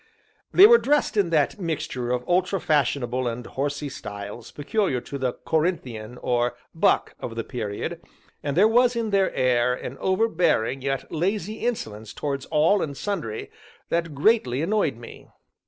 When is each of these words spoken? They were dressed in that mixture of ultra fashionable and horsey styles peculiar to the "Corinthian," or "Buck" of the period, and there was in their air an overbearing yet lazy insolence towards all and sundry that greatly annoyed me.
They 0.51 0.65
were 0.65 0.79
dressed 0.79 1.15
in 1.15 1.29
that 1.29 1.59
mixture 1.59 2.09
of 2.09 2.27
ultra 2.27 2.59
fashionable 2.59 3.27
and 3.27 3.45
horsey 3.45 3.87
styles 3.89 4.49
peculiar 4.51 4.99
to 5.01 5.19
the 5.19 5.33
"Corinthian," 5.45 6.17
or 6.17 6.55
"Buck" 6.73 7.13
of 7.19 7.35
the 7.35 7.43
period, 7.43 8.01
and 8.41 8.57
there 8.57 8.67
was 8.67 8.95
in 8.95 9.11
their 9.11 9.31
air 9.35 9.75
an 9.75 9.99
overbearing 9.99 10.81
yet 10.81 11.11
lazy 11.11 11.59
insolence 11.67 12.13
towards 12.15 12.47
all 12.47 12.81
and 12.81 12.97
sundry 12.97 13.51
that 13.89 14.15
greatly 14.15 14.63
annoyed 14.63 14.97
me. 14.97 15.29